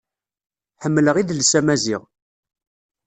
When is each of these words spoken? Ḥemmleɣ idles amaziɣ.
Ḥemmleɣ 0.83 1.15
idles 1.17 1.51
amaziɣ. 1.59 2.01